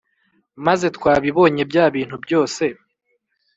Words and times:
maze 0.65 0.85
twbibonye 0.95 1.61
byabintu 1.71 2.15
byose 2.23 2.63